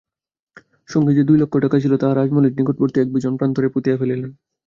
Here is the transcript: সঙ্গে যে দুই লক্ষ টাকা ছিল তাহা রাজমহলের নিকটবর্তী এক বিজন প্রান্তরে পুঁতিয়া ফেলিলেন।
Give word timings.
সঙ্গে 0.89 1.11
যে 1.17 1.23
দুই 1.23 1.37
লক্ষ 1.39 1.53
টাকা 1.63 1.77
ছিল 1.79 1.93
তাহা 1.97 2.13
রাজমহলের 2.15 2.55
নিকটবর্তী 2.57 2.97
এক 2.99 3.09
বিজন 3.13 3.33
প্রান্তরে 3.37 3.67
পুঁতিয়া 3.73 3.99
ফেলিলেন। 3.99 4.31